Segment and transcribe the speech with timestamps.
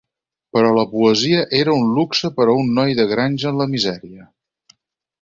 [0.55, 4.31] Però la poesia era un luxe per a un noi de granja en la misèria.